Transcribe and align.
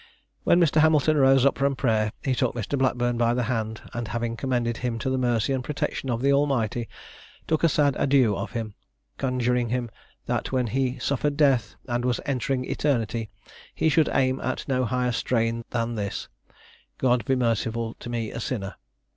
When 0.45 0.59
Mr. 0.59 0.81
Hamilton 0.81 1.15
rose 1.17 1.45
up 1.45 1.59
from 1.59 1.75
prayer, 1.75 2.11
he 2.23 2.33
took 2.33 2.55
Mr. 2.55 2.75
Blackburn 2.75 3.19
by 3.19 3.35
the 3.35 3.43
hand, 3.43 3.81
and 3.93 4.07
having 4.07 4.35
commended 4.35 4.77
him 4.77 4.97
to 4.97 5.11
the 5.11 5.17
mercy 5.19 5.53
and 5.53 5.63
protection 5.63 6.09
of 6.09 6.23
the 6.23 6.33
Almighty, 6.33 6.89
took 7.45 7.63
a 7.63 7.69
sad 7.69 7.95
adieu 7.99 8.35
of 8.35 8.53
him, 8.53 8.73
conjuring 9.19 9.69
him 9.69 9.91
that 10.25 10.51
when 10.51 10.65
he 10.65 10.97
suffered 10.97 11.37
death, 11.37 11.75
and 11.87 12.03
was 12.03 12.19
entering 12.25 12.65
eternity, 12.65 13.29
he 13.75 13.89
should 13.89 14.09
aim 14.11 14.39
at 14.41 14.67
no 14.67 14.85
higher 14.85 15.11
strain 15.11 15.63
than 15.69 15.93
this, 15.93 16.27
"God 16.97 17.23
be 17.23 17.35
merciful 17.35 17.93
to 17.99 18.09
me 18.09 18.31
a 18.31 18.39
sinner." 18.39 18.77